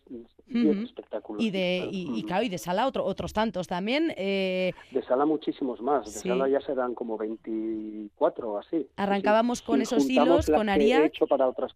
espectáculos. 0.84 1.42
Y 1.42 1.50
de, 1.50 1.83
y, 1.90 2.22
claro, 2.24 2.44
y 2.44 2.48
de 2.48 2.58
sala 2.58 2.86
otro, 2.86 3.04
otros 3.04 3.32
tantos 3.32 3.66
también. 3.66 4.12
Eh... 4.16 4.72
De 4.90 5.02
sala 5.02 5.26
muchísimos 5.26 5.80
más, 5.80 6.06
de 6.06 6.20
sala 6.20 6.48
ya 6.48 6.60
serán 6.60 6.94
como 6.94 7.16
24 7.16 8.52
o 8.52 8.58
así. 8.58 8.86
Arrancábamos 8.96 9.62
con 9.62 9.80
esos 9.80 10.08
hilos, 10.08 10.46
con 10.46 10.68
Aria. 10.68 11.04
hecho 11.04 11.26
para 11.26 11.46
otras 11.48 11.72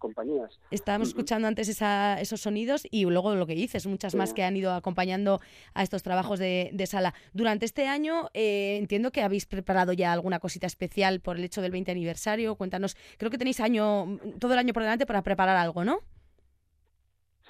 Estábamos 0.71 1.09
escuchando 1.09 1.49
antes 1.49 1.69
esos 1.69 2.41
sonidos 2.41 2.87
y 2.91 3.05
luego 3.05 3.35
lo 3.35 3.47
que 3.47 3.55
dices, 3.55 3.87
muchas 3.87 4.15
más 4.15 4.33
que 4.33 4.43
han 4.43 4.57
ido 4.57 4.73
acompañando 4.73 5.41
a 5.75 5.83
estos 5.83 6.03
trabajos 6.03 6.39
de, 6.39 6.85
sala. 6.87 7.13
Durante 7.35 7.67
este 7.67 7.87
año 7.87 8.29
eh, 8.33 8.79
entiendo 8.79 9.11
que 9.11 9.23
habéis 9.23 9.47
preparado 9.47 9.93
ya 9.93 10.13
alguna 10.13 10.39
cosita 10.39 10.67
especial 10.67 11.21
por 11.21 11.37
el 11.37 11.45
hecho 11.45 11.61
del 11.61 11.73
20 11.73 11.91
aniversario. 11.91 12.55
Cuéntanos, 12.57 12.97
creo 13.19 13.31
que 13.31 13.39
tenéis 13.39 13.61
año 13.61 14.19
todo 14.39 14.55
el 14.55 14.59
año 14.59 14.73
por 14.73 14.83
delante 14.83 15.05
para 15.05 15.23
preparar 15.23 15.57
algo, 15.57 15.85
¿no? 15.85 16.01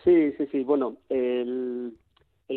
Sí, 0.05 0.33
sí, 0.39 0.47
sí. 0.51 0.65
Bueno, 0.65 0.97
el, 1.09 1.95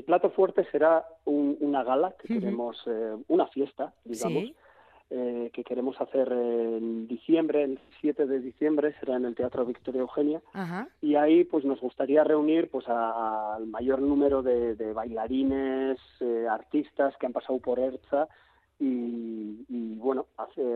plato 0.03 0.29
fuerte 0.29 0.65
será 0.71 1.05
una 1.25 1.83
gala 1.83 2.13
que 2.21 2.27
tenemos, 2.27 2.81
eh, 2.87 3.15
una 3.27 3.47
fiesta, 3.47 3.93
digamos. 4.05 4.53
Eh, 5.13 5.49
que 5.51 5.65
queremos 5.65 5.99
hacer 5.99 6.31
en 6.31 7.05
diciembre, 7.05 7.63
el 7.63 7.79
7 7.99 8.25
de 8.25 8.39
diciembre, 8.39 8.95
será 8.97 9.17
en 9.17 9.25
el 9.25 9.35
Teatro 9.35 9.65
Victoria 9.65 9.99
Eugenia. 9.99 10.41
Y 11.01 11.15
ahí 11.15 11.43
pues 11.43 11.65
nos 11.65 11.81
gustaría 11.81 12.23
reunir 12.23 12.69
pues 12.69 12.87
al 12.87 13.67
mayor 13.67 14.01
número 14.01 14.41
de, 14.41 14.93
bailarines, 14.93 15.99
eh, 16.21 16.47
artistas 16.49 17.13
que 17.17 17.25
han 17.25 17.33
pasado 17.33 17.59
por 17.59 17.79
ERZA 17.79 18.29
y, 18.83 19.95
bueno, 19.97 20.25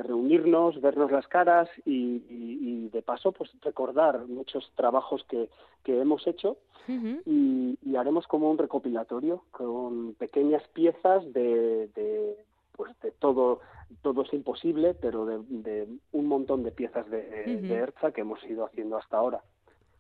reunirnos, 0.04 0.80
vernos 0.80 1.12
las 1.12 1.28
caras 1.28 1.68
y, 1.86 2.90
de 2.90 3.02
paso 3.02 3.32
pues 3.32 3.52
recordar 3.62 4.28
muchos 4.28 4.72
trabajos 4.76 5.26
que, 5.28 5.50
que 5.84 6.00
hemos 6.00 6.26
hecho. 6.28 6.58
Y, 6.88 7.96
haremos 7.98 8.28
como 8.28 8.52
un 8.52 8.58
recopilatorio 8.58 9.44
con 9.52 10.14
pequeñas 10.16 10.62
piezas 10.74 11.24
de, 11.34 11.88
de 11.96 12.36
pues 12.74 12.92
de 13.02 13.12
todo 13.12 13.62
todo 14.02 14.24
es 14.24 14.34
imposible, 14.34 14.94
pero 14.94 15.26
de, 15.26 15.88
un 16.12 16.28
montón 16.28 16.64
de 16.64 16.72
piezas 16.72 17.10
de, 17.10 17.60
ERZA 17.70 18.12
que 18.12 18.22
hemos 18.22 18.44
ido 18.44 18.66
haciendo 18.66 18.98
hasta 18.98 19.18
ahora. 19.18 19.42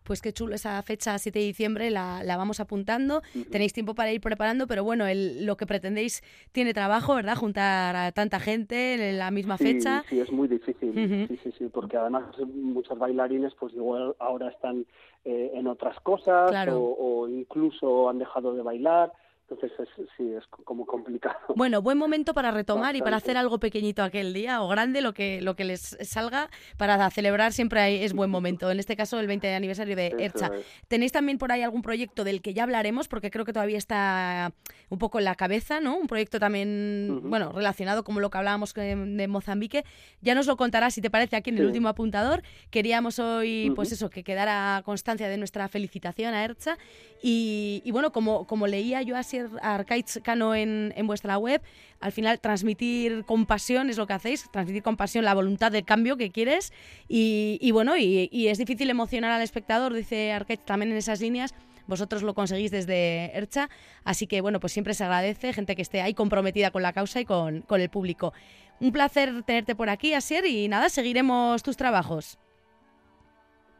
Pues 0.05 0.21
qué 0.21 0.31
chulo 0.31 0.53
esa 0.53 0.79
fecha 0.83 1.17
7 1.17 1.39
de 1.39 1.45
diciembre, 1.45 1.89
la, 1.89 2.21
vamos 2.37 2.59
apuntando. 2.59 3.21
Tenéis 3.51 3.73
tiempo 3.73 3.95
para 3.95 4.13
ir 4.13 4.21
preparando, 4.21 4.67
pero 4.67 4.83
bueno, 4.83 5.05
lo 5.11 5.57
que 5.57 5.65
pretendéis 5.65 6.21
tiene 6.51 6.73
trabajo, 6.73 7.15
¿verdad? 7.15 7.35
Juntar 7.35 7.95
a 7.95 8.11
tanta 8.11 8.39
gente 8.39 8.93
en 9.09 9.17
la 9.17 9.31
misma 9.31 9.57
fecha. 9.57 10.03
Sí, 10.07 10.19
es 10.19 10.31
muy 10.31 10.47
difícil. 10.47 11.27
Sí, 11.27 11.39
sí, 11.43 11.51
sí, 11.57 11.69
porque 11.73 11.97
además 11.97 12.25
muchos 12.53 12.97
bailarines, 12.99 13.53
pues 13.59 13.73
igual 13.73 14.15
ahora 14.19 14.49
están 14.49 14.85
eh, 15.23 15.51
en 15.55 15.65
otras 15.65 15.99
cosas 16.01 16.51
o 16.71 17.27
incluso 17.27 18.07
han 18.07 18.19
dejado 18.19 18.53
de 18.53 18.61
bailar. 18.61 19.11
Entonces 19.47 19.71
sí, 20.17 20.31
es 20.35 20.43
como 20.47 20.85
complicado. 20.85 21.35
Bueno, 21.55 21.81
buen 21.81 21.97
momento 21.97 22.33
para 22.33 22.51
retomar 22.51 22.95
y 22.95 23.01
para 23.01 23.17
hacer 23.17 23.37
algo 23.37 23.59
pequeñito 23.59 24.03
aquel 24.03 24.33
día 24.33 24.61
o 24.61 24.67
grande, 24.67 25.01
lo 25.01 25.13
que, 25.13 25.41
lo 25.41 25.55
que 25.55 25.63
les 25.63 25.97
salga 26.01 26.49
para 26.77 27.09
celebrar 27.11 27.53
siempre 27.53 28.03
es 28.03 28.13
buen 28.13 28.29
momento. 28.29 28.69
En 28.69 28.79
este 28.79 28.95
caso, 28.95 29.19
el 29.19 29.27
20 29.27 29.55
aniversario 29.55 29.95
de 29.95 30.15
Ercha. 30.19 30.51
¿Tenéis 30.87 31.11
también 31.11 31.37
por 31.37 31.51
ahí 31.51 31.61
algún 31.61 31.81
proyecto 31.81 32.23
del 32.23 32.41
que 32.41 32.53
ya 32.53 32.63
hablaremos? 32.63 33.07
Porque 33.07 33.31
creo 33.31 33.45
que 33.45 33.53
todavía 33.53 33.77
está 33.77 34.53
un 34.89 34.97
poco 34.97 35.19
en 35.19 35.25
la 35.25 35.35
cabeza, 35.35 35.79
¿no? 35.79 35.97
Un 35.97 36.07
proyecto 36.07 36.39
también, 36.39 37.21
bueno, 37.23 37.51
relacionado 37.53 38.03
como 38.03 38.19
lo 38.19 38.29
que 38.29 38.37
hablábamos 38.37 38.73
de, 38.73 39.27
Mozambique. 39.27 39.85
Ya 40.21 40.35
nos 40.35 40.47
lo 40.47 40.57
contará, 40.57 40.91
si 40.91 41.01
te 41.01 41.09
parece, 41.09 41.35
aquí 41.35 41.51
en 41.51 41.59
el 41.59 41.67
último 41.67 41.87
apuntador. 41.87 42.41
Queríamos 42.69 43.19
hoy, 43.19 43.71
pues 43.75 43.91
eso, 43.91 44.09
que 44.09 44.23
quedara 44.23 44.81
constancia 44.83 45.29
de 45.29 45.37
nuestra 45.37 45.67
felicitación 45.67 46.33
a 46.33 46.43
Ercha. 46.43 46.77
Y, 47.21 47.81
y 47.85 47.91
bueno, 47.91 48.11
como, 48.11 48.45
como 48.45 48.67
leía 48.67 49.01
yo 49.01 49.15
así 49.15 49.34
Arcaiz 49.61 50.19
Cano 50.23 50.55
en, 50.55 50.93
vuestra 51.05 51.37
web, 51.37 51.61
al 51.99 52.11
final 52.11 52.39
transmitir 52.39 53.25
compasión 53.25 53.89
es 53.89 53.97
lo 53.97 54.07
que 54.07 54.13
hacéis, 54.13 54.49
transmitir 54.51 54.83
compasión, 54.83 55.25
la 55.25 55.33
voluntad 55.33 55.71
de 55.71 55.83
cambio 55.83 56.17
que 56.17 56.31
quieres 56.31 56.73
y, 57.07 57.71
bueno, 57.71 57.97
y, 57.97 58.47
es 58.47 58.57
difícil 58.57 58.89
emocionar 58.89 59.31
al 59.31 59.41
espectador, 59.41 59.93
dice 59.93 60.31
Arcaiz 60.31 60.59
también 60.65 60.91
en 60.91 60.97
esas 60.97 61.21
líneas, 61.21 61.53
vosotros 61.87 62.23
lo 62.23 62.33
conseguís 62.33 62.71
desde 62.71 63.35
Ercha, 63.37 63.69
así 64.03 64.27
que 64.27 64.41
bueno, 64.41 64.59
pues 64.59 64.73
siempre 64.73 64.93
se 64.93 65.03
agradece 65.03 65.53
gente 65.53 65.75
que 65.75 65.81
esté 65.81 66.01
ahí 66.01 66.13
comprometida 66.13 66.71
con 66.71 66.81
la 66.81 66.93
causa 66.93 67.19
y 67.19 67.25
con, 67.25 67.61
con 67.61 67.81
el 67.81 67.89
público. 67.89 68.33
Un 68.79 68.91
placer 68.91 69.43
tenerte 69.43 69.75
por 69.75 69.89
aquí, 69.89 70.13
Asier, 70.13 70.45
y 70.45 70.67
nada, 70.67 70.89
seguiremos 70.89 71.63
tus 71.63 71.77
trabajos. 71.77 72.37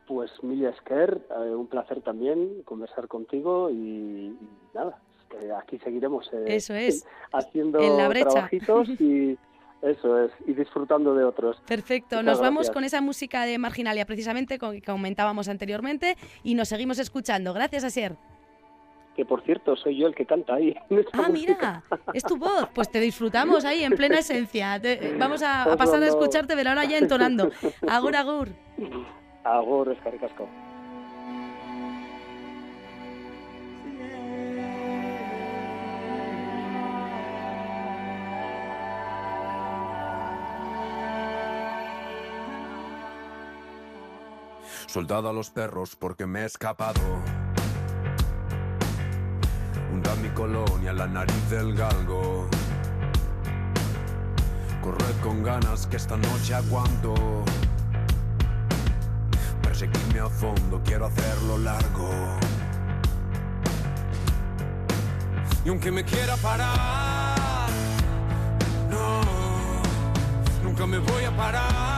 Pues 0.07 0.31
Milia 0.43 0.69
Esquer, 0.69 1.19
eh, 1.31 1.55
un 1.55 1.67
placer 1.67 2.01
también 2.01 2.61
conversar 2.63 3.07
contigo 3.07 3.69
y 3.71 4.37
nada, 4.73 4.99
aquí 5.57 5.77
seguiremos 5.79 6.29
eh, 6.33 6.43
Eso 6.47 6.73
es. 6.73 7.05
haciendo 7.33 7.79
En 7.79 7.97
la 7.97 8.07
brecha. 8.07 8.29
trabajitos 8.29 8.89
y 8.99 9.37
eso 9.81 10.23
es, 10.23 10.31
y 10.47 10.53
disfrutando 10.53 11.13
de 11.13 11.23
otros. 11.23 11.57
Perfecto, 11.67 12.15
Muchas 12.17 12.25
nos 12.25 12.39
vamos 12.41 12.71
con 12.71 12.83
esa 12.83 13.01
música 13.01 13.43
de 13.45 13.57
Marginalia 13.57 14.05
precisamente 14.05 14.57
con- 14.57 14.73
que 14.73 14.81
comentábamos 14.81 15.47
anteriormente 15.49 16.15
y 16.43 16.55
nos 16.55 16.69
seguimos 16.69 16.97
escuchando. 16.99 17.53
Gracias, 17.53 17.83
Asier. 17.83 18.15
Que 19.15 19.23
por 19.23 19.41
cierto, 19.43 19.77
soy 19.77 19.97
yo 19.97 20.07
el 20.07 20.13
que 20.15 20.25
canta 20.25 20.55
ahí. 20.55 20.75
Ah, 21.13 21.29
mira, 21.31 21.83
es 22.13 22.21
tu 22.23 22.35
voz. 22.35 22.67
Pues 22.73 22.91
te 22.91 22.99
disfrutamos 22.99 23.63
ahí 23.63 23.83
en 23.83 23.93
plena 23.93 24.19
esencia. 24.19 24.77
Te- 24.81 24.93
eh, 25.07 25.15
vamos 25.19 25.41
a, 25.41 25.63
a 25.63 25.77
pasar 25.77 26.03
a 26.03 26.07
escucharte, 26.07 26.53
pero 26.53 26.69
ahora 26.71 26.83
ya 26.83 26.97
entonando. 26.97 27.49
Agur, 27.87 28.15
agur. 28.15 28.49
Agur, 29.45 29.89
eskerrik 29.91 30.23
Soldado 44.95 45.27
a 45.27 45.33
los 45.33 45.49
perros 45.49 45.97
porque 45.97 46.25
me 46.25 46.43
he 46.43 46.45
escapado. 46.45 47.01
Hunda 49.91 50.15
mi 50.21 50.29
colonia 50.29 50.93
la 50.93 51.05
nariz 51.05 51.49
del 51.49 51.75
galgo. 51.75 52.47
Corred 54.81 55.19
con 55.21 55.43
ganas 55.43 55.85
que 55.87 55.97
esta 55.97 56.15
noche 56.15 56.53
aguanto. 56.53 57.13
Perseguirme 59.61 60.21
a 60.21 60.29
fondo, 60.29 60.81
quiero 60.85 61.07
hacerlo 61.07 61.57
largo. 61.57 62.09
Y 65.65 65.67
aunque 65.67 65.91
me 65.91 66.05
quiera 66.05 66.37
parar, 66.37 67.67
no, 68.89 69.21
nunca 70.63 70.87
me 70.87 70.99
voy 70.99 71.25
a 71.25 71.35
parar. 71.35 71.94